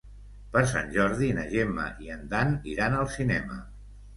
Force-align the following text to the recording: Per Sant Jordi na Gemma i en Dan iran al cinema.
Per 0.55 0.63
Sant 0.69 0.89
Jordi 0.95 1.29
na 1.39 1.45
Gemma 1.53 1.85
i 2.07 2.11
en 2.17 2.25
Dan 2.35 2.59
iran 2.75 2.99
al 3.03 3.13
cinema. 3.19 3.63